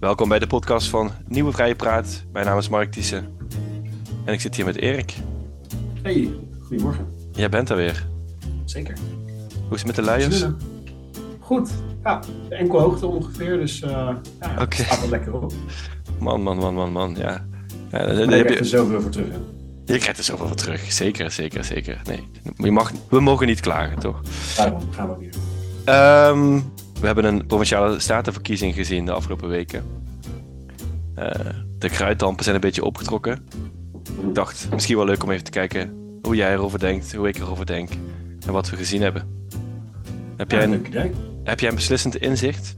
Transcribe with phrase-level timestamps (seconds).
[0.00, 2.24] Welkom bij de podcast van Nieuwe Vrije Praat.
[2.32, 3.36] Mijn naam is Mark Thiessen
[4.24, 5.14] en ik zit hier met Erik.
[6.02, 6.30] Hey,
[6.60, 7.06] goedemorgen.
[7.32, 8.06] Jij bent er weer.
[8.64, 8.96] Zeker.
[9.66, 10.46] Hoe is het met de luiers?
[11.38, 11.70] Goed.
[12.04, 14.76] Ja, enkel hoogte ongeveer, dus uh, ja, Oké.
[14.76, 15.52] het gaat wel lekker op.
[16.18, 17.14] Man, man, man, man, man.
[17.18, 17.46] Ja.
[17.90, 19.28] ja heb heb er je, zoveel voor terug.
[19.30, 19.92] hè.
[19.92, 20.92] je krijgt er zoveel voor terug.
[20.92, 22.00] Zeker, zeker, zeker.
[22.04, 24.20] Nee, je mag, we mogen niet klagen, toch?
[24.56, 25.30] Daarom gaan we doen.
[25.84, 26.60] Ehm,
[27.00, 29.84] we hebben een provinciale statenverkiezing gezien de afgelopen weken.
[31.14, 31.30] Eh,
[31.78, 33.46] de kruiddampen zijn een beetje opgetrokken.
[34.28, 37.36] Ik dacht, misschien wel leuk om even te kijken hoe jij erover denkt, hoe ik
[37.36, 37.90] erover denk
[38.46, 39.28] en wat we gezien hebben.
[40.36, 40.86] Heb jij een,
[41.44, 42.74] heb jij een beslissend inzicht?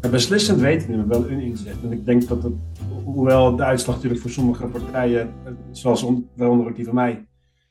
[0.00, 1.82] Ja, beslissend niet, maar wel een inzicht.
[1.82, 2.52] En ik denk dat het,
[3.04, 7.26] hoewel de uitslag natuurlijk voor sommige partijen, eh, zoals on- waaronder ook die van mij,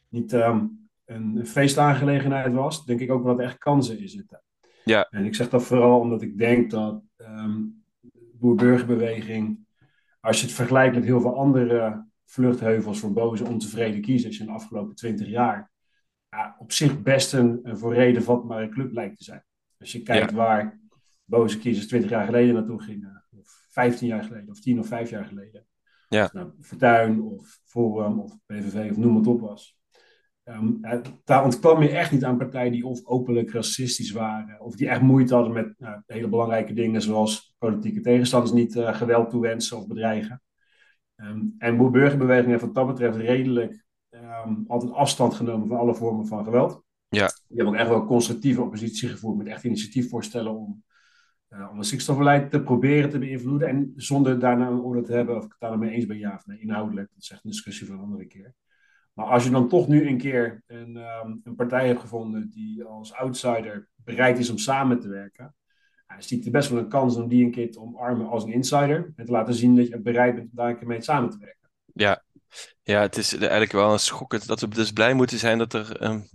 [0.10, 4.42] niet een een feestaangelegenheid was, denk ik ook wel dat er echt kansen in zitten.
[4.86, 5.08] Ja.
[5.10, 7.62] En ik zeg dat vooral omdat ik denk dat ehm
[8.40, 9.66] boer-burgerbeweging,
[10.20, 14.52] als je het vergelijkt met heel veel andere vluchtheuvels voor boze, ontevreden kiezers in de
[14.52, 15.72] afgelopen twintig jaar,
[16.30, 19.44] ja, op zich best een, een voor reden vatbare club lijkt te zijn.
[19.80, 20.80] Als je kijkt waar
[21.24, 25.10] boze kiezers 20 jaar geleden naartoe gingen, of 15 jaar geleden, of 10 of 5
[25.10, 25.66] jaar geleden.
[26.10, 26.24] Ja.
[26.24, 29.78] Of nou Fortuyn of Forum of PVV of noem het op was.
[30.46, 34.90] Ehm, daar ontkwam je echt niet aan partijen die of openlijk racistisch waren, of die
[34.90, 39.78] echt moeite hadden met nou, hele belangrijke dingen zoals politieke tegenstanders niet eh, geweld toewensen
[39.78, 40.42] of bedreigen.
[41.16, 46.28] Ehm, en boer-burgerbeweging heeft wat dat betreft redelijk ehm, altijd afstand genomen van alle vormen
[46.28, 46.84] van geweld.
[47.08, 47.28] Ja.
[47.28, 50.84] Die hebben ook echt wel constructieve oppositie gevoerd met echt initiatiefvoorstellen om,
[51.48, 53.68] eh, om het stikstofbeleid te proberen te beïnvloeden.
[53.68, 56.46] En zonder daarna een oordeel te hebben of ik het daarmee eens ben, ja of
[56.46, 57.10] nee, inhoudelijk.
[57.10, 58.54] Dat is echt een discussie voor een andere keer.
[59.16, 62.84] Maar als je dan toch nu een keer een, ehm, een partij hebt gevonden die
[62.84, 65.56] als outsider bereid is om samen te werken,
[66.08, 68.52] ja, zie ik best wel een kans om die een keer te omarmen als een
[68.52, 69.14] insider.
[69.16, 71.38] En te laten zien dat je bereid bent om daar een keer mee samen te
[71.40, 71.70] werken.
[71.94, 72.24] Ja.
[72.84, 76.02] Ja, het is eigenlijk wel een schokkend dat we dus blij moeten zijn dat er
[76.02, 76.30] een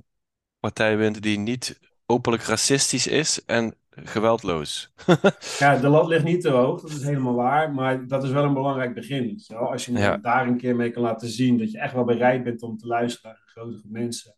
[0.58, 4.92] partij wint die niet openlijk racistisch is en geweldloos.
[5.58, 7.72] Ja, de lat ligt niet te hoog, dat is helemaal waar.
[7.72, 9.34] Maar dat is wel een belangrijk begin.
[9.46, 9.56] je.
[9.56, 10.16] Als je Ja.
[10.16, 12.86] daar een keer mee kan laten zien dat je echt wel bereid bent om te
[12.86, 14.34] luisteren naar grote groep mensen.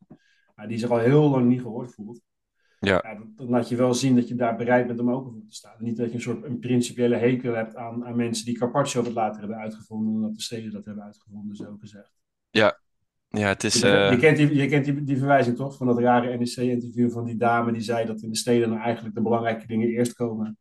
[0.57, 2.21] ja, die zich al heel lang niet gehoord voelt.
[2.81, 3.01] Ja.
[3.01, 5.55] dan, dan laat je wel zien dat je daar bereid bent om open voor te
[5.55, 5.75] staan.
[5.79, 9.13] Niet dat je een soort een principiële hekel hebt aan, aan mensen die Carpaccio wat
[9.13, 10.13] later hebben uitgevonden.
[10.15, 12.13] Omdat de steden dat hebben uitgevonden, zo gezegd.
[12.51, 12.79] Ja,
[13.41, 13.81] het is...
[13.81, 15.77] Je, eh, je kent, die, je kent die, die verwijzing toch?
[15.77, 19.15] Van dat rare NEC-interview van die dame die zei dat in de steden nou eigenlijk
[19.15, 20.59] de belangrijke dingen eerst komen.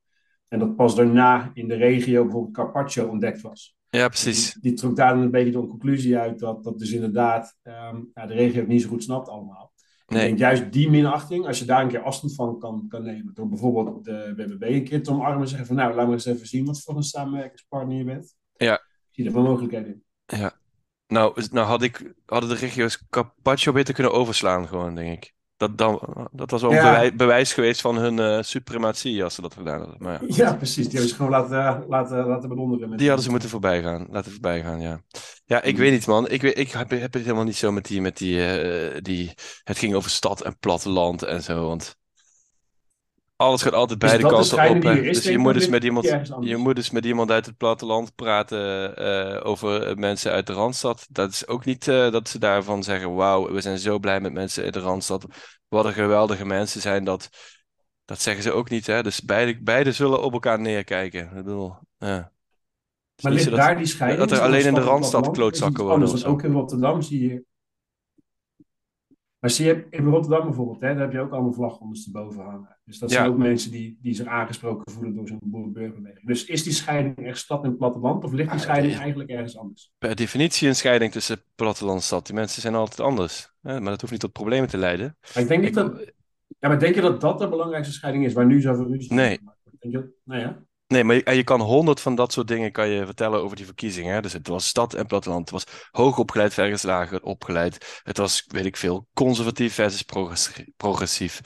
[0.47, 3.75] En dat pas daarna in de regio bijvoorbeeld Carpaccio ontdekt was.
[3.89, 4.53] ja, precies.
[4.53, 7.97] Die, die trok daar dan een beetje de conclusie uit dat, dat dus inderdaad ehm,
[8.13, 9.71] ja, de regio het niet zo goed snapt allemaal.
[10.05, 12.85] En Ik Nee, denk juist die minachting, als je daar een keer afstand van kan,
[12.87, 13.33] kan nemen.
[13.33, 16.25] Door bijvoorbeeld de BBB een keer te omarmen en zeggen van nou, laat me eens
[16.25, 18.35] even zien wat voor een samenwerkingspartner je bent.
[18.55, 18.81] Ja.
[19.09, 20.03] Zie er wel mogelijkheden in.
[21.11, 25.33] Nou, nou had ik, hadden de regio's Carpaccio beter kunnen overslaan gewoon, denk ik.
[25.57, 26.83] Dat, dan, dat was wel een Ja.
[26.91, 29.95] bewij- bewijs geweest van hun eh, suprematie als ze dat gedaan hadden.
[29.99, 30.45] Maar ja.
[30.45, 30.83] Ja, precies.
[30.83, 32.97] Die hebben ze gewoon laten, laten, laten bedonderen.
[32.97, 35.01] Die hadden ze moeten voorbij gaan, laten voorbij gaan, ja.
[35.45, 36.29] Ja, ik weet niet, man.
[36.29, 39.33] Ik, weet, ik heb, heb het helemaal niet zo met die, met die, eh, die...
[39.63, 41.99] Het ging over stad en platteland en zo, want...
[43.41, 44.81] Alles gaat altijd Is beide kanten op.
[45.03, 46.05] Dus je moet dus met iemand,
[46.39, 50.53] je moet dus met iemand uit het platteland praten eh, over eh, mensen uit de
[50.53, 51.07] Randstad.
[51.09, 54.33] Dat is ook niet eh, dat ze daarvan zeggen, wauw, we zijn zo blij met
[54.33, 55.25] mensen uit de Randstad.
[55.67, 57.29] Wat een geweldige mensen zijn dat.
[58.05, 59.03] Dat zeggen ze ook niet, hè.
[59.03, 61.21] Dus beide, beide zullen op elkaar neerkijken.
[61.21, 62.31] Ik bedoel, ja.
[63.21, 64.29] Maar ligt daar die scheiding?
[64.29, 66.25] dat er alleen in de Randstad klootzakken wonen anders.
[66.25, 67.43] Ook in Rotterdam zie je...
[69.41, 72.77] Maar zie je, in Rotterdam bijvoorbeeld, hè, daar heb je ook allemaal vlaggen ondersteboven hangen.
[72.85, 73.29] Dus dat zijn Ja.
[73.29, 76.27] ook mensen die, die zich aangesproken voelen door zo'n boer-burgerbeweging.
[76.27, 79.57] Dus is die scheiding echt stad en platteland, of ligt die Ah, scheiding eigenlijk ergens
[79.57, 79.91] anders?
[79.97, 82.25] per definitie een scheiding tussen platteland en stad.
[82.25, 83.53] Die mensen zijn altijd anders.
[83.61, 83.79] Hè?
[83.79, 85.17] Maar dat hoeft niet tot problemen te leiden.
[85.33, 86.11] Maar ik denk niet Ik- dat...
[86.59, 89.39] Ja, maar denk je dat dat de belangrijkste scheiding is, waar nu zoveel ruzie Nee.
[89.79, 90.51] Denk je dat- Nee, hè?
[90.91, 94.21] Nee, maar je, kan honderd van dat soort dingen kan je vertellen over die verkiezingen.
[94.21, 95.49] Dus het was stad en platteland.
[95.49, 98.01] Het was hoog opgeleid versus lager opgeleid.
[98.03, 101.41] Het was, weet ik veel, conservatief versus progressi- progressief.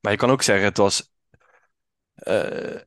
[0.00, 1.10] Maar je kan ook zeggen, het was...
[2.14, 2.80] eh,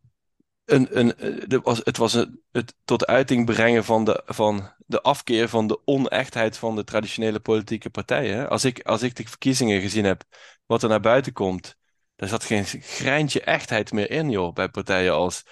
[0.66, 2.14] een, een, eh, er was, het was
[2.52, 7.40] het tot uiting brengen van de, van de afkeer van de onechtheid van de traditionele
[7.40, 8.50] politieke partijen.
[8.50, 10.24] Als ik, als ik de verkiezingen gezien heb,
[10.66, 11.76] wat er naar buiten komt,
[12.16, 15.44] daar zat geen greintje echtheid meer in, joh, bij partijen als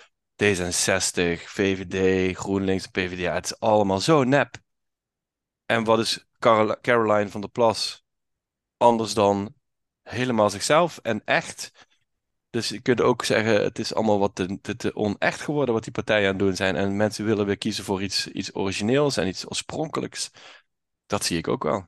[0.44, 3.34] D66, VVD, GroenLinks, PvdA.
[3.34, 4.56] Het is allemaal zo nep.
[5.66, 8.06] En wat is Carol- Caroline van der Plas
[8.78, 9.54] anders dan
[10.04, 11.88] helemaal zichzelf en echt?
[12.50, 15.84] Dus je kunt ook zeggen, het is allemaal wat te, te, te onecht geworden wat
[15.84, 16.76] die partijen aan het doen zijn.
[16.76, 20.32] En mensen willen weer kiezen voor iets, iets origineels en iets oorspronkelijks.
[21.06, 21.86] Dat zie ik ook wel.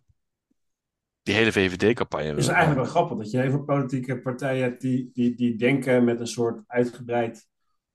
[1.24, 2.28] Die hele VVD-campagne.
[2.28, 5.56] Het is eigenlijk wel grappig dat je heel veel politieke partijen hebt die, die, die
[5.56, 7.50] denken met een soort uitgebreid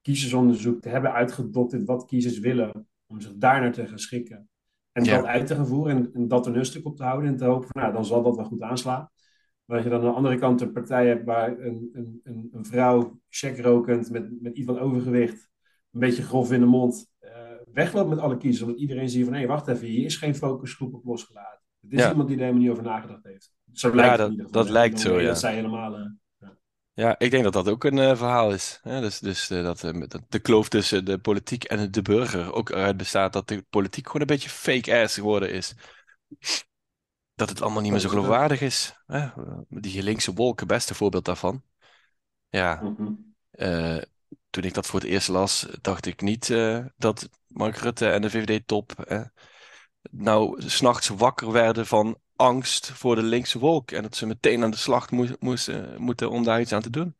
[0.06, 4.49] kiezersonderzoek te hebben uitgedokterd wat kiezers willen, om zich daarnaar te gaan schikken.
[4.93, 7.37] En dat uit te gaan voeren en, en dat een stuk op te houden en
[7.37, 9.11] te hopen van, nou, dan zal dat wel goed aanslaan.
[9.64, 12.49] Maar als je dan aan de andere kant een partij hebt waar een, een, een,
[12.53, 15.49] een vrouw, checkrokend, met, met iets van overgewicht,
[15.93, 17.31] een beetje grof in de mond, uh,
[17.73, 18.62] wegloopt met alle kiezers.
[18.62, 21.61] Omdat iedereen ziet van, hé, wacht even, hier is geen focusgroep op losgelaten.
[21.81, 23.52] Het is iemand die er helemaal niet over nagedacht heeft.
[23.73, 25.26] Zo lijkt ja, dat, dat lijkt zo, ja.
[25.26, 26.17] Dat zij helemaal...
[26.96, 28.81] Ja, ik denk dat dat ook een uh, verhaal is.
[28.82, 29.00] Hè?
[29.00, 32.96] Dus, dus uh, dat, uh, de kloof tussen de politiek en de burger ook eruit
[32.96, 35.75] bestaat dat de politiek gewoon een beetje fake ass geworden is.
[37.34, 39.02] Dat het allemaal niet meer zo geloofwaardig is.
[39.06, 39.28] Hè?
[39.69, 41.62] Die linkse wolken, beste voorbeeld daarvan.
[42.48, 43.34] Ja, mm -hmm.
[44.50, 46.46] toen ik dat voor het eerst las, dacht ik niet
[46.96, 48.94] dat Mark Rutte en de VVD-top
[50.10, 53.91] nou s'nachts wakker werden van angst voor de linkse wolk.
[53.91, 57.17] En dat ze meteen aan de slag moesten, moeten om daar iets aan te doen.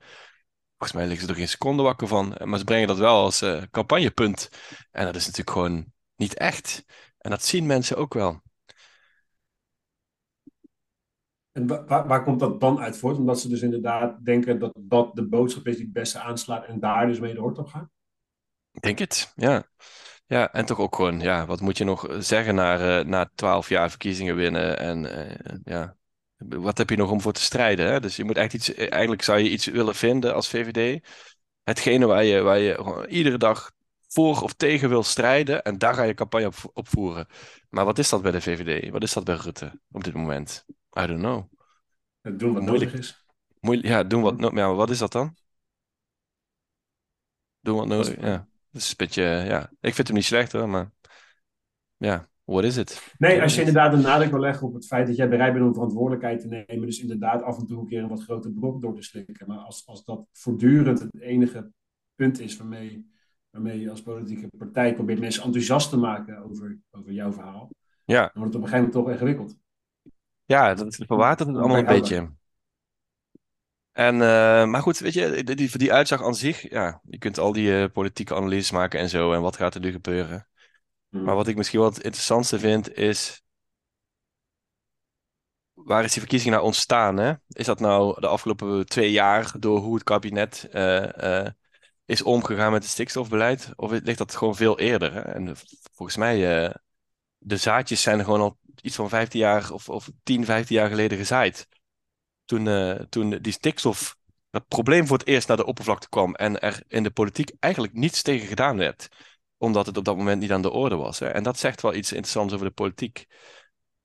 [0.77, 2.37] Volgens mij liggen ze er geen seconde wakker van.
[2.45, 4.51] Maar ze brengen dat wel als uh, campagnepunt.
[4.91, 6.85] En dat is natuurlijk gewoon niet echt.
[7.19, 8.41] En dat zien mensen ook wel.
[11.53, 13.17] En waar, waar, komt dat dan uit voort?
[13.17, 16.81] Omdat ze dus inderdaad denken dat dat de boodschap is die het beste aanslaat en
[16.81, 17.91] daar dus mee de hoort op gaan?
[18.73, 19.69] Ik denk het, ja.
[20.27, 23.69] Ja, en toch ook gewoon, ja, wat moet je nog zeggen na, uh, na 12
[23.69, 24.79] jaar verkiezingen winnen?
[24.79, 25.97] En uh, ja,
[26.37, 27.87] wat heb je nog om voor te strijden?
[27.87, 28.01] Hè?
[28.01, 31.07] Dus je moet echt iets, eigenlijk zou je iets willen vinden als VVD.
[31.63, 33.73] Hetgene waar je, waar je iedere dag
[34.09, 35.63] voor of tegen wil strijden.
[35.63, 37.27] En daar ga je campagne op, op voeren.
[37.71, 38.91] Maar wat is dat bij de VVD?
[38.91, 40.65] Wat is dat bij Rutte op dit moment?
[40.99, 41.45] I don't know.
[42.23, 42.91] Doen wat Moeilijk.
[42.91, 43.25] nodig is.
[43.61, 44.59] Moeilijk, ja, doen wat nodig.
[44.59, 45.37] Ja, wat is dat dan?
[47.61, 48.49] Doen wat nodig, ja.
[48.77, 49.71] Dat is een beetje, ja.
[49.81, 50.91] Ik vind hem niet slecht hoor, maar
[51.97, 53.15] ja, what is it?
[53.19, 55.65] Nee, als je inderdaad een nadruk wil leggen op het feit dat jij bereid bent
[55.65, 58.83] om verantwoordelijkheid te nemen, dus inderdaad af en toe een keer een wat groter brok
[58.83, 59.47] door te slikken.
[59.47, 61.71] Maar als, als dat voortdurend het enige
[62.15, 63.11] punt is waarmee,
[63.51, 67.71] waarmee je als politieke partij probeert mensen enthousiast te maken over, over jouw verhaal,
[68.05, 68.21] ja.
[68.21, 69.57] dan wordt het op een gegeven moment toch ingewikkeld.
[70.45, 72.31] Ja, dat verwatert het allemaal een beetje.
[73.97, 77.53] En, uh, maar goed, weet je, die, die uitzag aan zich, ja, je kunt al
[77.53, 80.49] die uh, politieke analyses maken en zo, en wat gaat er nu gebeuren.
[81.09, 81.23] Hmm.
[81.23, 83.43] Maar wat ik misschien wel het interessantste vind, is
[85.75, 87.17] waar is die verkiezing nou ontstaan?
[87.17, 87.33] Hè?
[87.49, 91.47] Is dat nou de afgelopen twee jaar door hoe het kabinet uh,
[92.05, 93.73] is omgegaan met het stikstofbeleid?
[93.77, 95.13] Of ligt dat gewoon veel eerder?
[95.13, 95.21] Hè?
[95.21, 95.57] En
[95.93, 96.39] volgens mij,
[97.39, 101.19] de zaadjes zijn gewoon al iets van 15 jaar of, of 10, 15 jaar geleden
[101.19, 101.69] gezaaid
[102.47, 104.17] toen, uh, toen die stikstof,
[104.51, 107.93] dat probleem voor het eerst naar de oppervlakte kwam en er in de politiek eigenlijk
[107.93, 109.09] niets tegen gedaan werd,
[109.57, 111.21] omdat het op dat moment niet aan de orde was.
[111.21, 113.27] En dat zegt wel iets interessants over de politiek.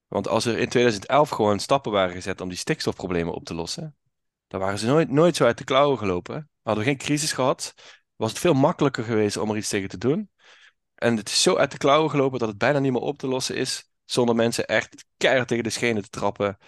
[0.06, 3.96] Want als er in 2011 gewoon stappen waren gezet om die stikstofproblemen op te lossen,
[4.48, 6.50] dan waren ze nooit, nooit zo uit de klauwen gelopen.
[6.62, 7.74] Hadden we geen crisis gehad,
[8.16, 10.30] was het veel makkelijker geweest om er iets tegen te doen.
[10.94, 13.26] En het is zo uit de klauwen gelopen dat het bijna niet meer op te
[13.26, 16.58] lossen is, zonder mensen echt keihard tegen de schenen te trappen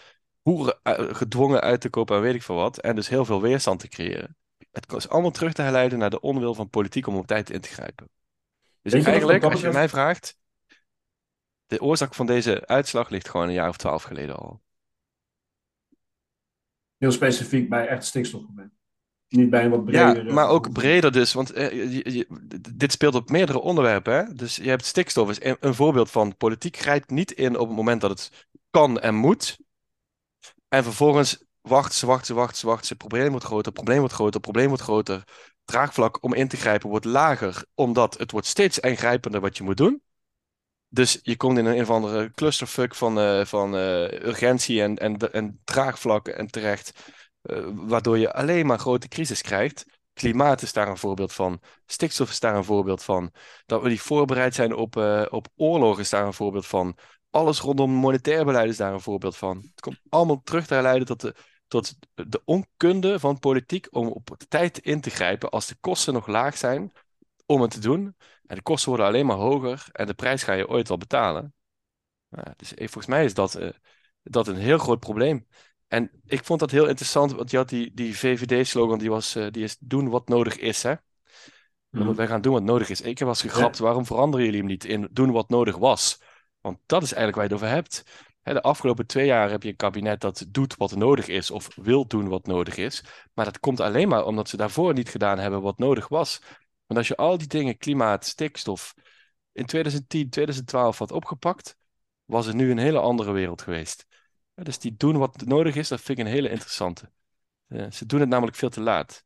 [0.45, 0.79] boeren
[1.17, 2.79] gedwongen uit te kopen en weet ik veel wat.
[2.79, 4.37] En dus heel veel weerstand te creëren.
[4.71, 7.61] Het is allemaal terug te herleiden naar de onwil van politiek om op tijd in
[7.61, 8.09] te grijpen.
[8.83, 10.39] Dus eigenlijk, als je mij vraagt,
[11.67, 14.63] de oorzaak van deze uitslag ligt gewoon een jaar of twaalf geleden al.
[16.97, 18.73] Heel specifiek bij echt stikstofprobleem.
[19.29, 20.27] Niet bij een wat breder.
[20.27, 21.33] Ja, maar ook breder dus.
[21.33, 22.03] Want eh,
[22.75, 24.15] dit speelt op meerdere onderwerpen.
[24.15, 24.35] Hè?
[24.35, 27.77] Dus je hebt stikstof, is een, een voorbeeld van politiek grijpt niet in op het
[27.77, 29.59] moment dat het kan en moet.
[30.75, 32.93] En vervolgens wachten ze, wachten ze, wachten ze, wachten ze.
[32.93, 35.25] Het probleem wordt groter, probleem wordt groter, probleem wordt groter.
[35.65, 39.77] Draagvlak om in te grijpen wordt lager, omdat het wordt steeds ingrijpender wat je moet
[39.77, 40.03] doen.
[40.89, 45.33] Dus je komt in een, of andere clusterfuck van, uh, van uh, urgentie en, en,
[45.33, 47.13] en draagvlak en terecht,
[47.43, 49.85] uh, waardoor je alleen maar grote crisis krijgt.
[50.13, 51.61] Klimaat is daar een voorbeeld van.
[51.87, 53.33] Stikstof is daar een voorbeeld van.
[53.67, 54.97] Dat we niet voorbereid zijn op,
[55.31, 56.99] op oorlog is daar een voorbeeld van
[57.35, 59.57] alles rondom monetair beleid is daar een voorbeeld van.
[59.57, 61.35] Het komt allemaal terug te herleiden tot de,
[61.67, 66.27] tot de onkunde van politiek om op tijd in te grijpen als de kosten nog
[66.27, 66.93] laag zijn
[67.47, 68.17] om het te doen.
[68.47, 71.55] En de kosten worden alleen maar hoger en de prijs ga je ooit wel betalen.
[72.57, 73.69] dus eh, volgens mij is dat, uh,
[74.23, 75.47] dat een heel groot probleem.
[75.87, 79.47] En ik vond dat heel interessant, want je had die, die VVD-slogan, die, was, uh,
[79.51, 80.83] die is doen wat nodig is.
[80.83, 80.95] Hè?
[81.91, 82.15] Mm.
[82.15, 83.01] Wij gaan doen wat nodig is.
[83.01, 86.21] Ik heb was gegrapt, waarom veranderen jullie hem niet in doen wat nodig was?
[86.65, 88.03] Want dat is eigenlijk waar je het over hebt.
[88.43, 92.07] de afgelopen twee jaar heb je een kabinet dat doet wat nodig is of wil
[92.07, 93.05] doen wat nodig is.
[93.35, 96.41] Maar dat komt alleen maar omdat ze daarvoor niet gedaan hebben wat nodig was.
[96.87, 98.95] Want als je al die dingen, klimaat, stikstof,
[99.53, 101.77] in 2010, 2012 had opgepakt,
[102.25, 104.07] was het nu een hele andere wereld geweest.
[104.55, 107.11] dus die doen wat nodig is, dat vind ik een hele interessante.
[107.69, 109.25] Uh, ze doen het namelijk veel te laat.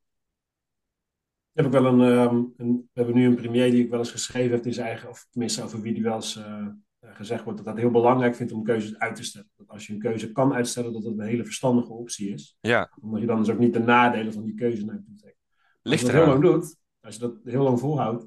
[1.52, 4.10] Heb ik wel een, um, een, we hebben nu een premier die ik wel eens
[4.10, 6.66] geschreven heeft in zijn eigen, of tenminste over wie die wel eens uh,
[7.14, 9.50] gezegd wordt, dat dat heel belangrijk vindt om keuzes uit te stellen.
[9.56, 12.56] Dat als je een keuze kan uitstellen, dat dat een hele verstandige optie is.
[12.60, 12.92] Ja.
[13.00, 15.36] Omdat je dan dus ook niet de nadelen van die keuze naar je trekt.
[15.82, 18.22] Als je dat heel lang doet, als je dat heel lang volhoudt,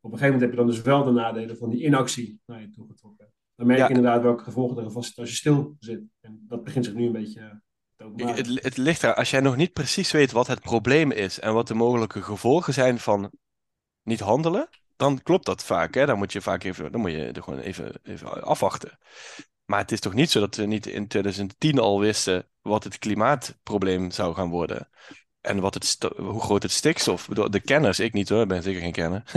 [0.00, 2.60] op een gegeven moment heb je dan dus wel de nadelen van die inactie naar
[2.60, 3.32] je toe getrokken.
[3.54, 6.02] Dan merk je inderdaad welke gevolgen er vast als je stil zit.
[6.20, 7.62] En dat begint zich nu een beetje
[8.16, 11.54] het, het ligt er, als jij nog niet precies weet wat het probleem is en
[11.54, 13.30] wat de mogelijke gevolgen zijn van
[14.02, 14.68] niet handelen,
[15.02, 15.94] dan klopt dat vaak.
[15.94, 16.06] Hè?
[16.06, 18.98] Dan moet je vaak even, dan moet je er gewoon even, even afwachten.
[19.64, 22.98] Maar het is toch niet zo dat we niet in 2010 al wisten wat het
[22.98, 24.88] klimaatprobleem zou gaan worden.
[25.40, 27.26] En wat het hoe groot het stikstof.
[27.26, 29.22] De kenners, ik niet hoor, ik ben zeker geen kenner.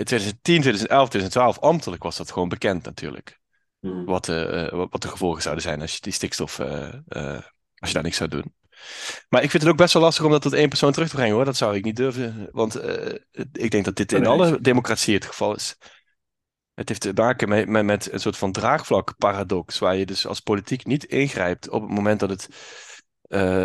[0.00, 3.38] in 2010, 2011, 2012, ambtelijk was dat gewoon bekend natuurlijk.
[3.80, 4.04] Hmm.
[4.04, 6.94] Wat, uh, wat de gevolgen zouden zijn als je die stikstof, uh,
[7.74, 8.54] als je daar niks zou doen.
[9.28, 11.14] Maar ik vind het ook best wel lastig om dat tot één persoon terug te
[11.14, 11.44] brengen hoor.
[11.44, 12.48] Dat zou ik niet durven.
[12.52, 12.80] Want
[13.52, 15.76] ik denk dat dit in alle democratieën het geval is.
[16.74, 20.40] Het heeft te maken met, met, met een soort van draagvlak-paradox, waar je dus als
[20.40, 22.48] politiek niet ingrijpt op het moment dat, het,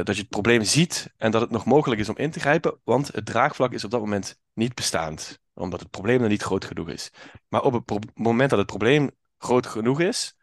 [0.06, 2.80] dat je het probleem ziet en dat het nog mogelijk is om in te grijpen,
[2.84, 6.66] want het draagvlak is op dat moment niet bestaand, omdat het probleem er niet groot
[6.66, 7.12] genoeg is.
[7.48, 10.36] Maar op het moment dat het probleem groot genoeg is,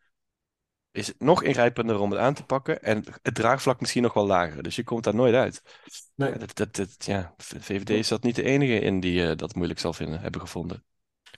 [0.92, 4.26] is het nog ingrijpender om het aan te pakken en het draagvlak misschien nog wel
[4.26, 4.62] lager.
[4.62, 5.62] Dus je komt daar nooit uit.
[6.14, 6.38] Nee.
[6.38, 9.80] Dat, dat, dat, ja, VVD is dat niet de enige in die uh, dat moeilijk
[9.80, 10.84] zal vinden, hebben gevonden.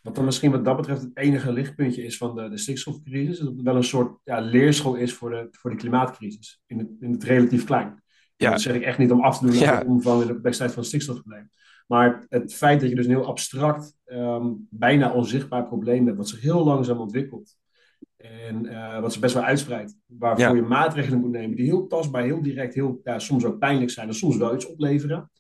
[0.03, 3.49] Wat dan misschien wat dat betreft het enige lichtpuntje is van de, de stikstofcrisis, dat
[3.49, 7.13] het wel een soort ja, leerschool is voor de, voor de klimaatcrisis, in het, in
[7.13, 8.03] het relatief klein.
[8.37, 8.51] Ja.
[8.51, 9.81] Dat zeg ik echt niet om af te doen ja.
[9.81, 11.51] de omvang en de complexiteit van het stikstofprobleem.
[11.87, 16.29] Maar het feit dat je dus een heel abstract, ehm, bijna onzichtbaar probleem hebt, wat
[16.29, 17.57] zich heel langzaam ontwikkelt.
[18.25, 19.97] En uh, wat zich best wel uitspreidt.
[20.07, 23.91] Waarvoor je maatregelen moet nemen die heel tastbaar, heel direct, heel, ja, soms ook pijnlijk
[23.91, 25.31] zijn en soms wel iets opleveren.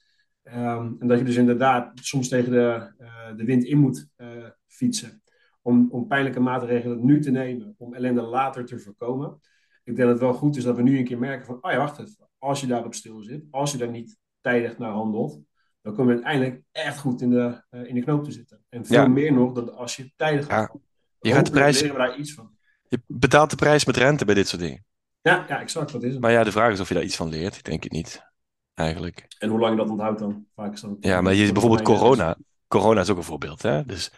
[0.43, 4.29] Ehm, en dat je dus inderdaad soms tegen de, uh, de wind in moet uh,
[4.67, 5.23] fietsen.
[5.62, 9.41] Om, om pijnlijke maatregelen nu te nemen, om ellende later te voorkomen.
[9.85, 11.71] Ik denk dat het wel goed is dat we nu een keer merken van, oh
[11.71, 12.29] ja, wacht even.
[12.38, 15.41] Als je daarop stil zit, als je daar niet tijdig naar handelt,
[15.83, 18.64] dan kom je uiteindelijk echt goed in de, in de knoop te zitten.
[18.69, 20.71] En veel meer nog dan als je tijdig gaat.
[20.73, 20.81] Ja.
[21.19, 21.81] Je gaat de prijs.
[21.81, 22.55] we daar iets van.
[22.88, 24.85] Je betaalt de prijs met rente bij dit soort dingen.
[25.21, 25.93] Ja, ja exact.
[25.93, 26.21] Dat is het.
[26.21, 27.57] Maar ja, de vraag is of je daar iets van leert.
[27.57, 28.33] Ik denk het niet.
[28.75, 29.26] Eigenlijk.
[29.38, 30.47] En hoe lang je dat onthoudt dan?
[30.55, 32.37] Vaak is dat ja, maar je, bijvoorbeeld corona.
[32.69, 33.62] Corona is ook een voorbeeld.
[33.62, 33.85] Hè?
[33.85, 34.11] Dus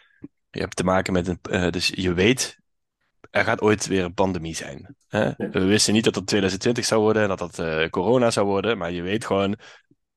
[0.50, 1.38] je hebt te maken met een.
[1.50, 2.58] Uh, dus je weet,
[3.30, 4.96] er gaat ooit weer een pandemie zijn.
[5.08, 5.32] Hè?
[5.37, 8.78] We wisten niet dat het 2020 zou worden en dat dat uh, corona zou worden.
[8.78, 9.56] Maar je weet gewoon,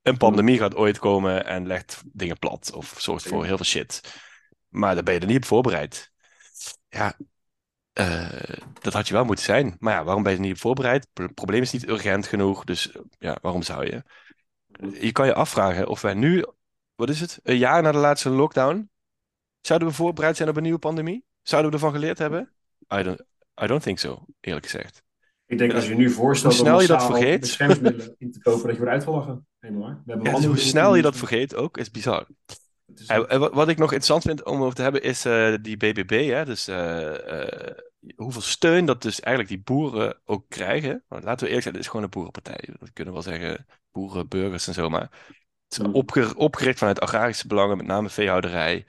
[0.01, 4.22] een pandemie gaat ooit komen en legt dingen plat of zorgt voor heel veel shit.
[4.70, 6.12] Maar daar ben je er niet op voorbereid.
[6.89, 7.18] Ja,
[8.00, 8.29] uh,
[8.82, 9.75] dat had je wel moeten zijn.
[9.79, 11.08] Maar ja, waarom ben je niet op voorbereid?
[11.13, 14.03] Het probleem is niet urgent genoeg, dus ja, waarom zou je?
[15.00, 16.46] Je kan je afvragen of wij nu,
[16.96, 18.89] wat is het, een jaar na de laatste lockdown,
[19.62, 21.25] zouden we voorbereid zijn op een nieuwe pandemie?
[21.41, 22.53] Zouden we ervan geleerd hebben?
[22.94, 23.22] I don't,
[23.63, 25.03] I don't think so, eerlijk gezegd.
[25.46, 28.62] Ik denk als je nu voorstelt hoe snel je dat vergeet, beschermingsmiddelen in te kopen,
[28.62, 29.48] dat je wordt uitgelachen.
[29.60, 30.01] Helemaal.
[30.06, 32.27] We ja, hoe snel je dat vergeet ook, is bizar.
[32.96, 33.08] Is...
[33.38, 36.29] wat ik nog interessant vind om over te hebben, is uh, die BBB.
[36.29, 36.46] Hè?
[36.46, 37.13] Dus uh,
[38.15, 41.03] hoeveel steun dat dus eigenlijk die boeren ook krijgen.
[41.08, 42.70] Maar laten we eerlijk zijn, het is gewoon een boerenpartij.
[42.79, 45.94] We kunnen wel zeggen boeren, burgers en zo, maar het is hmm.
[45.94, 48.86] opger opgericht vanuit agrarische belangen, met name veehouderij.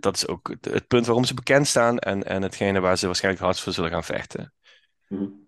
[0.00, 3.44] dat is ook het, punt waarom ze bekend staan en, en hetgene waar ze waarschijnlijk
[3.44, 4.52] hard voor zullen gaan vechten.
[5.08, 5.42] Mm.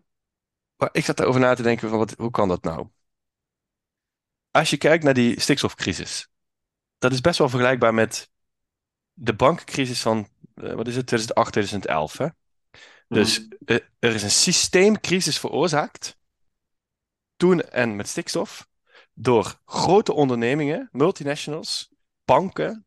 [0.77, 2.89] Maar ik zat erover na te denken van wat, hoe kan dat nou?
[4.51, 6.29] Als je kijkt naar die stikstofcrisis,
[6.99, 8.31] dat is best wel vergelijkbaar met
[9.13, 12.19] de bankencrisis van, uh, wat is het, 2008, 2011.
[12.19, 12.27] Hè?
[13.09, 16.17] Dus uh, er is een systeemcrisis veroorzaakt,
[17.37, 18.69] toen en met stikstof,
[19.15, 21.91] door grote ondernemingen, multinationals,
[22.25, 22.87] banken,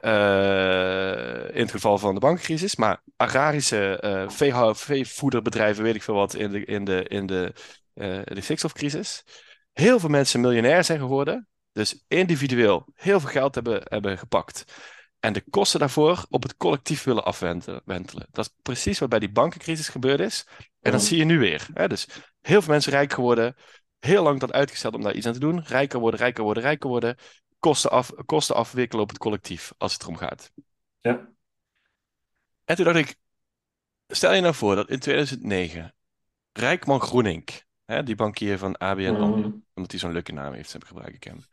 [0.00, 6.34] uh, in het geval van de bankcrisis, maar agrarische uh, veevoederbedrijven, weet ik veel wat,
[6.34, 7.52] in de, in de, in de,
[7.94, 9.24] uh, de stikstofcrisis.
[9.72, 14.64] Heel veel mensen miljonair zijn geworden, dus individueel heel veel geld hebben, hebben gepakt.
[15.26, 18.26] En de kosten daarvoor op het collectief willen afwentelen.
[18.30, 20.46] Dat is precies wat bij die bankencrisis gebeurd is.
[20.80, 21.68] En dat zie je nu weer.
[21.74, 21.88] Hè?
[21.88, 22.08] Dus
[22.40, 23.56] heel veel mensen rijk geworden,
[23.98, 25.62] heel lang dat uitgesteld om daar iets aan te doen.
[25.62, 27.16] Rijker worden, rijker worden, rijker worden
[27.58, 30.52] kosten, af, kosten afwikkelen op het collectief als het erom gaat.
[31.00, 31.28] Ja.
[32.64, 33.16] En toen dacht ik,
[34.08, 35.94] Stel je nou voor dat in 2009
[36.52, 39.50] Rijkman Groenink, hè, die bankier van ABN Mhm.
[39.74, 41.44] omdat hij zo'n leuke naam heeft, heb gebruik ik hem,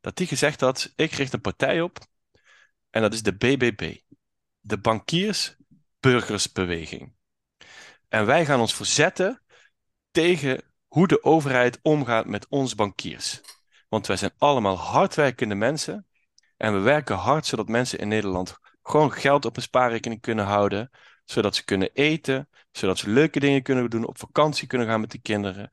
[0.00, 1.98] dat die gezegd had, ik richt een partij op
[2.94, 3.96] en dat is de BBB,
[4.60, 7.14] de Bankiersburgersbeweging.
[8.08, 9.42] En wij gaan ons verzetten
[10.10, 13.40] tegen hoe de overheid omgaat met ons bankiers.
[13.88, 16.06] Want wij zijn allemaal hardwerkende mensen
[16.56, 20.90] en we werken hard zodat mensen in Nederland gewoon geld op een spaarrekening kunnen houden,
[21.24, 25.10] zodat ze kunnen eten, zodat ze leuke dingen kunnen doen, op vakantie kunnen gaan met
[25.10, 25.70] de kinderen.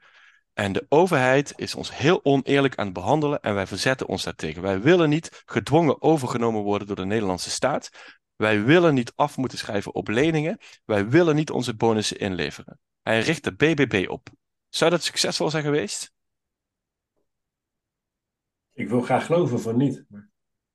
[0.62, 4.62] En de overheid is ons heel oneerlijk aan het behandelen en wij verzetten ons daartegen.
[4.62, 7.90] Wij willen niet gedwongen overgenomen worden door de Nederlandse staat.
[8.36, 10.58] Wij willen niet af moeten schrijven op leningen.
[10.86, 12.80] Wij willen niet onze bonussen inleveren.
[13.02, 14.30] Hij richt de BBB op.
[14.70, 16.12] Zou dat succesvol zijn geweest?
[18.74, 20.06] Ik wil graag geloven van niet.
[20.10, 20.30] Maar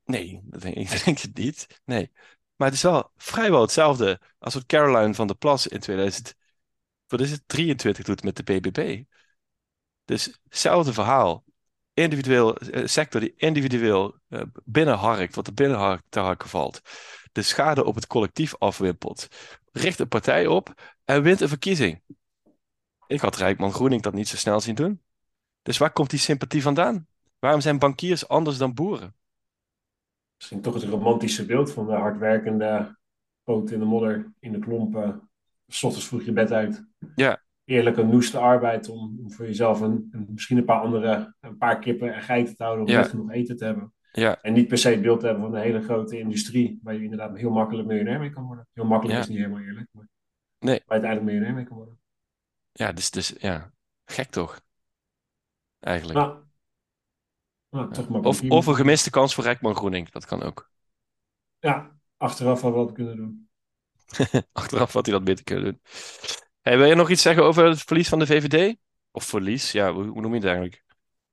[0.05, 1.81] Nee, dat denk, ik denk het niet.
[1.85, 2.11] Nee.
[2.57, 6.35] Maar het is wel vrijwel hetzelfde als wat Caroline van der Plas in 2000,
[7.07, 9.05] wat is het, 23 doet met de BBB.
[10.06, 11.44] Dus hetzelfde verhaal.
[11.92, 16.80] Individueel, eh, sector die individueel eh, binnenharkt, wat er binnen te harken valt.
[17.32, 19.28] De schade op het collectief afwimpelt.
[19.72, 22.02] Richt een partij op en wint een verkiezing.
[23.06, 25.02] Ik had Rijkman Groening dat niet zo snel zien doen.
[25.62, 27.06] Dus waar komt die sympathie vandaan?
[27.38, 29.14] Waarom zijn bankiers anders dan boeren?
[30.36, 32.96] misschien toch het romantische beeld van de hardwerkende
[33.42, 35.30] poot in de modder, in de klompen.
[35.66, 36.84] S ochtends vroeg je bed uit.
[37.14, 37.44] Ja.
[37.66, 41.78] Eerlijke noeste arbeid om, om voor jezelf een, een, misschien een paar andere, een paar
[41.78, 43.02] kippen en geiten te houden om Ja.
[43.02, 43.94] genoeg eten te hebben.
[44.12, 46.94] Ja, En niet per se het beeld te hebben van een hele grote industrie, waar
[46.94, 48.66] je inderdaad heel makkelijk miljonair mee kan worden.
[48.73, 49.23] Heel makkelijk Ja.
[49.25, 50.08] is niet helemaal eerlijk, maar
[50.58, 50.82] Nee.
[50.87, 51.99] waar je uiteindelijk miljonair mee kan worden.
[52.73, 53.73] ja, dus, dus ja,
[54.04, 54.61] gek toch?
[55.80, 56.18] Eigenlijk.
[56.18, 56.43] Nou,
[57.71, 60.71] nou toch maar Of, of een gemiste kans voor Rijkman Groening, dat kan ook.
[61.58, 63.49] Ja, achteraf hadden we dat kunnen doen.
[64.52, 65.80] Achteraf had hij dat beter kunnen doen.
[66.67, 68.76] Hey, wil je nog iets zeggen over het verlies van de VVD?
[69.11, 70.85] Of verlies, ja, hoe, noem je het eigenlijk?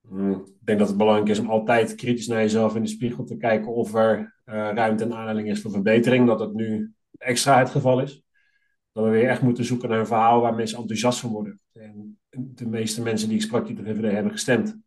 [0.07, 3.23] Hmm, Ik denk dat het belangrijk is om altijd kritisch naar jezelf in de spiegel
[3.23, 6.27] te kijken of er eh, ruimte en aanleiding is voor verbetering.
[6.27, 8.23] Dat het nu extra het geval is.
[8.91, 11.59] Dat we weer echt moeten zoeken naar een verhaal waar mensen enthousiast van worden.
[11.71, 14.77] En de meeste mensen die ik sprak die de VVD hebben gestemd,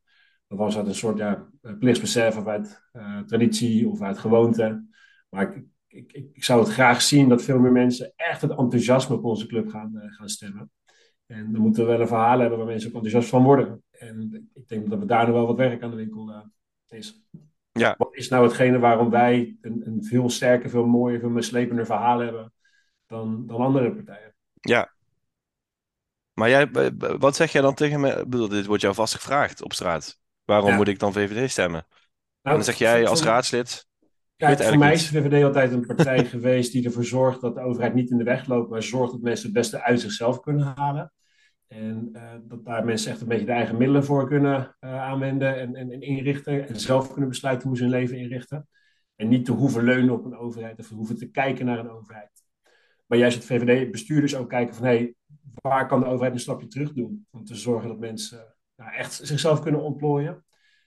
[0.47, 4.85] dat was uit een soort ja, plichtsbesef of uit eh, traditie of uit gewoonte.
[5.29, 5.65] Maar ik,
[5.97, 9.47] ik, ik, zou het graag zien dat veel meer mensen echt het enthousiasme op onze
[9.47, 10.71] club gaan, eh, gaan stemmen.
[11.27, 13.83] En dan moeten we wel een verhaal hebben waar mensen ook enthousiast van worden.
[13.91, 17.23] En ik denk dat we daar nog wel wat werk aan de winkel eh, is.
[17.73, 17.95] Ja.
[17.99, 22.19] Wat is nou hetgene waarom wij een, een veel sterker, veel mooier, veel meeslepender verhaal
[22.19, 22.53] hebben
[23.07, 24.35] dan, dan andere partijen?
[24.61, 24.95] Ja.
[26.33, 26.71] Maar jij,
[27.19, 28.11] wat zeg jij dan tegen me?
[28.11, 30.21] Ik bedoel, dit wordt jou vast gevraagd op straat.
[30.45, 30.77] Waarom Ja.
[30.77, 31.81] moet ik dan VVD stemmen?
[31.81, 31.87] En
[32.43, 33.87] Nou, dan zeg jij als raadslid,
[34.37, 37.61] Kijk, voor mij is de VVD altijd een partij geweest die ervoor zorgt dat de
[37.61, 40.73] overheid niet in de weg loopt, maar zorgt dat mensen het beste uit zichzelf kunnen
[40.77, 41.13] halen.
[41.67, 45.57] En eh, dat daar mensen echt een beetje de eigen middelen voor kunnen eh, aanwenden
[45.57, 46.69] en, en, en inrichten.
[46.69, 48.69] En zelf kunnen besluiten hoe ze hun leven inrichten.
[49.17, 52.31] En niet te hoeven leunen op een overheid of hoeven te kijken naar een overheid.
[53.07, 55.15] Maar juist het VVD-bestuurders ook kijken van hé, hey,
[55.55, 57.27] waar kan de overheid een stapje terug doen?
[57.31, 60.45] Om te zorgen dat mensen nou, echt zichzelf kunnen ontplooien.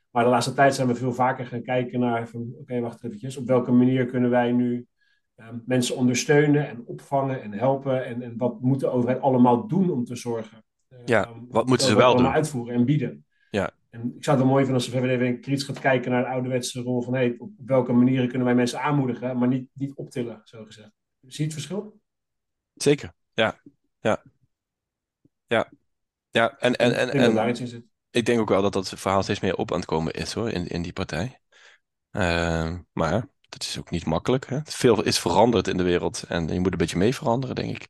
[0.10, 3.38] Maar de laatste tijd zijn we veel vaker gaan kijken naar van oké, wacht eventjes.
[3.38, 4.88] Op welke manier kunnen wij nu
[5.36, 8.06] eh, mensen ondersteunen en opvangen en helpen?
[8.06, 10.64] En, en wat moet de overheid allemaal doen om te zorgen?
[10.88, 12.28] eh, Ja, wat moeten ze wel doen?
[12.28, 13.26] uitvoeren en bieden.
[13.52, 13.72] Ja.
[13.90, 16.24] En ik zou het wel mooi vinden als de VVD weer kritisch gaat kijken naar
[16.24, 19.94] de ouderwetse rol van hey, op welke manieren kunnen wij mensen aanmoedigen, maar niet, niet
[19.94, 20.92] optillen, zo gezegd.
[21.20, 22.00] Zie je het verschil?
[22.74, 23.14] zeker.
[23.34, 23.60] Ja,
[24.00, 24.24] ja.
[25.48, 25.70] Ja,
[26.30, 26.58] ja.
[26.58, 27.86] En, en, en, dat daar en iets in zit.
[28.12, 30.50] Ik denk ook wel dat dat verhaal steeds meer op aan het komen is hoor,
[30.50, 31.40] in, in die partij.
[32.12, 34.48] Ehm, maar dat is ook niet makkelijk.
[34.50, 34.60] Hè?
[34.64, 37.88] Veel is veranderd in de wereld en je moet een beetje mee veranderen, denk ik.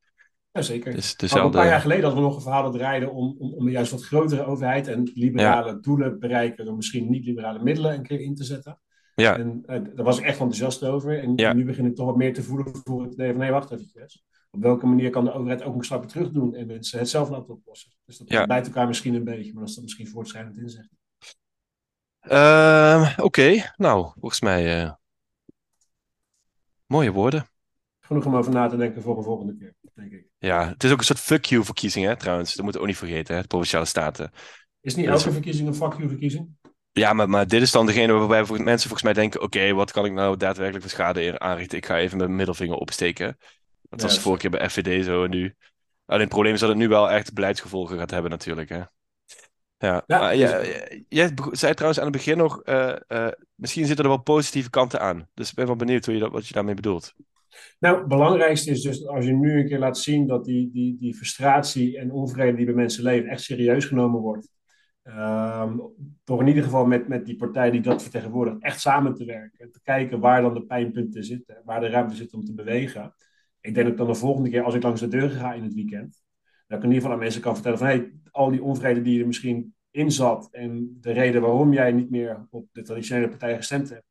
[0.52, 0.94] Jazeker.
[1.32, 3.70] Maar een paar jaar geleden hadden we nog een verhaal dat draaide om, om, om
[3.70, 8.36] juist wat grotere overheid en liberale doelen bereiken door misschien niet-liberale middelen een keer in
[8.36, 8.80] te zetten.
[9.16, 11.20] Ja, En eh, daar was ik echt enthousiast over.
[11.20, 11.54] En Ja.
[11.54, 14.08] nu begin ik toch wat meer te voelen voor het idee van nee, wacht even.
[14.52, 17.30] Op welke manier kan de overheid ook een stapje terug doen en mensen het zelf
[17.30, 17.92] laten oplossen?
[18.06, 18.46] Dus dat Ja.
[18.46, 20.90] bijt elkaar misschien een beetje, maar dat is dat misschien voortschrijdend inzicht.
[22.20, 23.72] Ehm, oké.
[23.76, 24.92] Nou, volgens mij eh,
[26.86, 27.48] mooie woorden.
[28.00, 30.26] Genoeg om over na te denken voor een volgende keer, denk ik.
[30.38, 32.54] Ja, het is ook een soort fuck you verkiezing, hè, trouwens.
[32.56, 34.32] Dat moeten we ook niet vergeten, hè, de Provinciale Staten.
[34.82, 36.50] Is niet elke verkiezing een fuck you verkiezing?
[36.92, 40.06] Ja, maar, maar dit is dan degene waarbij mensen volgens mij denken: oké, wat kan
[40.06, 41.78] ik nou daadwerkelijk voor schade aanrichten?
[41.78, 43.38] Ik ga even mijn middelvinger opsteken.
[43.90, 45.56] Dat Ja, was de vorige keer bij FVD zo en nu.
[46.06, 48.70] Alleen het probleem is dat het nu wel echt beleidsgevolgen gaat hebben, natuurlijk.
[48.70, 48.82] Hè?
[49.78, 54.06] Ja, Ja, dus- jij, jij zei trouwens aan het begin nog: eh, eh, misschien zitten
[54.06, 55.28] er wel positieve kanten aan.
[55.34, 57.14] Dus ik ben wel benieuwd hoe je dat, wat je daarmee bedoelt.
[57.80, 60.98] Nou, het belangrijkste is dus als je nu een keer laat zien dat die, die,
[60.98, 64.50] die frustratie en onvrede die bij mensen leven echt serieus genomen wordt.
[65.04, 65.82] Um,
[66.24, 69.60] door in ieder geval met, met die partij die dat vertegenwoordigt echt samen te werken.
[69.60, 73.14] En te kijken waar dan de pijnpunten zitten, waar de ruimte zit om te bewegen.
[73.62, 75.74] Ik denk dat dan de volgende keer, als ik langs de deur ga in het
[75.74, 76.22] weekend,
[76.68, 79.20] dat ik in ieder geval aan mensen kan vertellen van hey, al die onvrede die
[79.20, 83.56] er misschien in zat en de reden waarom jij niet meer op de traditionele partij
[83.56, 84.10] gestemd hebt,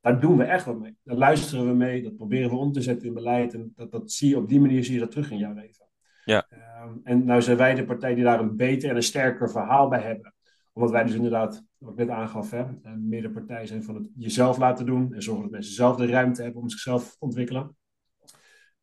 [0.00, 0.96] daar doen we echt wat mee.
[1.02, 3.54] Daar luisteren we mee, dat proberen we om te zetten in beleid.
[3.54, 5.86] En dat, dat zie je op die manier zie je dat terug in jouw leven.
[6.24, 6.46] Ja.
[6.84, 9.88] Um, en nou zijn wij de partij die daar een beter en een sterker verhaal
[9.88, 10.34] bij hebben.
[10.72, 12.64] Omdat wij dus inderdaad, wat ik net aangaf, hè,
[12.96, 15.14] meer de partij zijn van het jezelf laten doen.
[15.14, 17.76] En zorgen dat mensen zelf de ruimte hebben om zichzelf te ontwikkelen.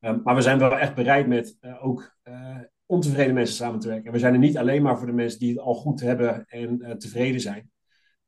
[0.02, 3.88] Um, maar we zijn wel echt bereid met uh, ook uh, ontevreden mensen samen te
[3.88, 4.06] werken.
[4.06, 6.46] En we zijn er niet alleen maar voor de mensen die het al goed hebben
[6.48, 7.72] en uh, tevreden zijn.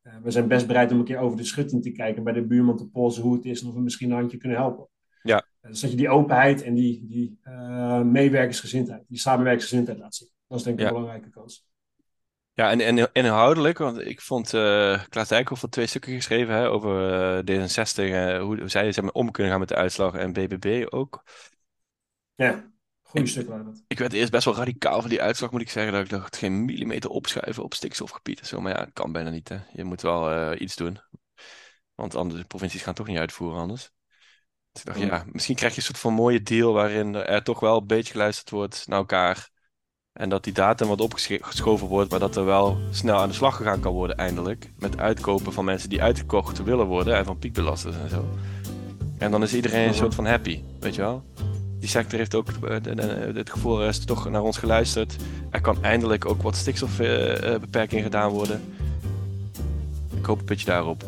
[0.03, 2.47] Uh, we zijn best bereid om een keer over de schutting te kijken, bij de
[2.47, 4.87] buurman te polsen hoe het is en of we misschien een handje kunnen helpen.
[5.23, 5.45] Ja.
[5.61, 7.39] Uh, dus dat je die openheid en die, die
[8.03, 10.29] meewerkersgezindheid, die samenwerkersgezindheid laat zien.
[10.47, 10.87] Dat is denk ik ja.
[10.87, 11.69] een belangrijke kans.
[12.53, 17.41] Ja, en, en inhoudelijk, want ik vond uh, Klaas Dijkhoff twee stukken geschreven hè, over
[17.51, 17.95] D66,
[18.39, 21.23] hoe, hoe zij zeg maar, om kunnen gaan met de uitslag en BBB ook.
[22.35, 22.69] Ja.
[23.01, 23.83] Goeie stuk waren dat.
[23.87, 25.93] Ik werd eerst best wel radicaal van die uitslag, moet ik zeggen.
[25.93, 28.61] Dat ik dacht, geen millimeter opschuiven op stikstofgebied en zo.
[28.61, 29.49] Maar ja, dat kan bijna niet.
[29.49, 29.57] Hè.
[29.73, 30.99] Je moet wel uh, iets doen.
[31.95, 33.91] Want andere provincies gaan toch niet uitvoeren anders.
[34.71, 37.59] Dus ik dacht, ja, misschien krijg je een soort van mooie deal waarin er toch
[37.59, 39.49] wel een beetje geluisterd wordt naar elkaar.
[40.13, 43.55] En dat die datum wat opgeschoven wordt, maar dat er wel snel aan de slag
[43.55, 44.71] gegaan kan worden eindelijk.
[44.77, 48.37] Met uitkopen van mensen die uitgekocht willen worden en van piekbelasters en zo.
[49.17, 51.23] En dan is iedereen een soort van happy, weet je wel?
[51.81, 52.47] Die sector heeft ook
[53.33, 55.15] het gevoel, er is toch naar ons geluisterd.
[55.49, 58.61] Er kan eindelijk ook wat stikstofbeperking gedaan worden.
[60.17, 61.03] Ik hoop een beetje daarop.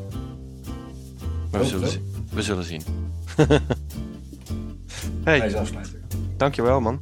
[1.51, 1.89] Maar we zullen,
[2.33, 2.81] we zullen zien.
[5.23, 6.03] hey, afsluiten.
[6.38, 7.01] Dankjewel man.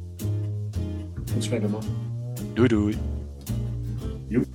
[1.24, 1.82] Tot spreken man.
[2.54, 2.96] Doei doei.
[4.28, 4.46] Joep.